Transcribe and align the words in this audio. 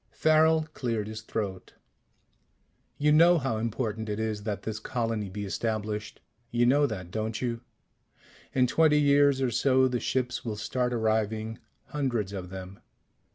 Farrel 0.13 0.63
cleared 0.73 1.05
his 1.07 1.21
throat. 1.21 1.75
"You 2.97 3.11
know 3.11 3.37
how 3.37 3.57
important 3.57 4.09
it 4.09 4.19
is 4.19 4.41
that 4.45 4.63
this 4.63 4.79
colony 4.79 5.29
be 5.29 5.45
established? 5.45 6.21
You 6.49 6.65
know 6.65 6.87
that, 6.87 7.11
don't 7.11 7.39
you? 7.39 7.61
In 8.51 8.65
twenty 8.65 8.99
years 8.99 9.43
or 9.43 9.51
so 9.51 9.87
the 9.87 9.99
ships 9.99 10.43
will 10.43 10.55
start 10.55 10.91
arriving. 10.91 11.59
Hundreds 11.89 12.33
of 12.33 12.49
them. 12.49 12.79